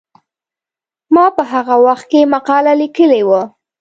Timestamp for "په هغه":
1.35-1.75